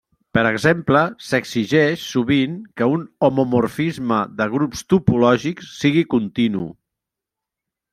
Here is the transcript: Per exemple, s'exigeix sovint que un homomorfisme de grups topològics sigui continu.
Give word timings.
Per 0.35 0.43
exemple, 0.51 1.03
s'exigeix 1.25 2.07
sovint 2.15 2.57
que 2.81 2.89
un 2.95 3.05
homomorfisme 3.29 4.21
de 4.41 4.51
grups 4.57 4.85
topològics 4.95 5.73
sigui 5.85 6.07
continu. 6.19 6.69